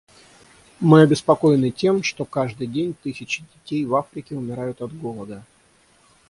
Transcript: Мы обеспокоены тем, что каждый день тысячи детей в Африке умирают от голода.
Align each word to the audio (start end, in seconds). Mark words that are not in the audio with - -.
Мы 0.79 1.03
обеспокоены 1.03 1.69
тем, 1.69 2.01
что 2.01 2.25
каждый 2.25 2.65
день 2.65 2.95
тысячи 3.03 3.43
детей 3.53 3.85
в 3.85 3.95
Африке 3.95 4.35
умирают 4.35 4.81
от 4.81 4.97
голода. 4.97 5.45